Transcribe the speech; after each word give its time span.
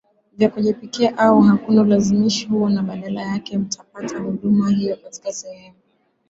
vya 0.37 0.49
kujipikia 0.49 1.17
au 1.17 1.41
hakuna 1.41 1.81
ulazima 1.81 2.29
huo 2.49 2.69
na 2.69 2.83
badala 2.83 3.21
yake 3.21 3.57
mtapata 3.57 4.19
huduma 4.19 4.69
hiyo 4.69 4.97
katika 5.03 5.33
sehemu 5.33 5.75